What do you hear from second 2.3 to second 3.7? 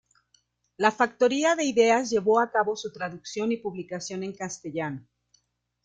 a cabo su traducción y